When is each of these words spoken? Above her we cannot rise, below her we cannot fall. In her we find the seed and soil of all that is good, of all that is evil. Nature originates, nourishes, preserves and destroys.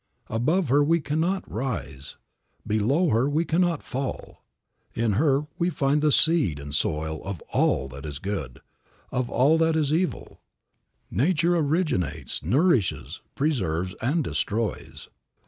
Above 0.31 0.67
her 0.69 0.83
we 0.83 0.99
cannot 0.99 1.47
rise, 1.47 2.17
below 2.65 3.09
her 3.09 3.29
we 3.29 3.45
cannot 3.45 3.83
fall. 3.83 4.43
In 4.95 5.11
her 5.11 5.45
we 5.59 5.69
find 5.69 6.01
the 6.01 6.11
seed 6.11 6.59
and 6.59 6.73
soil 6.73 7.21
of 7.23 7.39
all 7.53 7.87
that 7.89 8.03
is 8.03 8.17
good, 8.17 8.61
of 9.11 9.29
all 9.29 9.59
that 9.59 9.75
is 9.75 9.93
evil. 9.93 10.41
Nature 11.11 11.55
originates, 11.55 12.43
nourishes, 12.43 13.21
preserves 13.35 13.93
and 14.01 14.23
destroys. 14.23 15.09